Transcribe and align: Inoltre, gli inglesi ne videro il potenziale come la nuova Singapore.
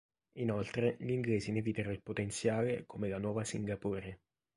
Inoltre, 0.39 0.97
gli 0.99 1.11
inglesi 1.11 1.51
ne 1.51 1.61
videro 1.61 1.91
il 1.91 2.01
potenziale 2.01 2.85
come 2.87 3.07
la 3.07 3.19
nuova 3.19 3.43
Singapore. 3.43 4.19